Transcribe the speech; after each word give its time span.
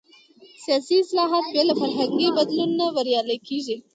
سیاسي 0.63 0.95
اصلاحات 1.03 1.45
بې 1.53 1.61
له 1.69 1.73
فرهنګي 1.81 2.27
بدلون 2.37 2.69
نه 2.79 2.85
بریالي 2.95 3.37
کېږي. 3.47 3.77